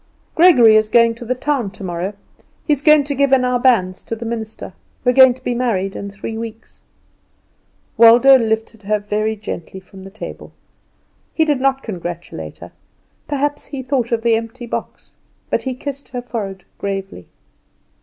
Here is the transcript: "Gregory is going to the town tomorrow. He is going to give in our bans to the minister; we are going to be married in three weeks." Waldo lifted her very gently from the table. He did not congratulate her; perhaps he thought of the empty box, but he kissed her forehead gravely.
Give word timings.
"Gregory 0.33 0.75
is 0.75 0.89
going 0.89 1.13
to 1.13 1.23
the 1.23 1.35
town 1.35 1.69
tomorrow. 1.69 2.15
He 2.65 2.73
is 2.73 2.81
going 2.81 3.03
to 3.03 3.13
give 3.13 3.31
in 3.31 3.45
our 3.45 3.59
bans 3.59 4.01
to 4.05 4.15
the 4.15 4.25
minister; 4.25 4.73
we 5.05 5.11
are 5.11 5.13
going 5.13 5.35
to 5.35 5.43
be 5.43 5.53
married 5.53 5.95
in 5.95 6.09
three 6.09 6.39
weeks." 6.39 6.81
Waldo 7.97 8.35
lifted 8.39 8.81
her 8.81 8.97
very 8.97 9.35
gently 9.35 9.79
from 9.79 10.01
the 10.01 10.09
table. 10.09 10.53
He 11.35 11.45
did 11.45 11.61
not 11.61 11.83
congratulate 11.83 12.57
her; 12.57 12.71
perhaps 13.27 13.67
he 13.67 13.83
thought 13.83 14.11
of 14.11 14.23
the 14.23 14.33
empty 14.33 14.65
box, 14.65 15.13
but 15.51 15.61
he 15.61 15.75
kissed 15.75 16.09
her 16.09 16.21
forehead 16.23 16.63
gravely. 16.79 17.27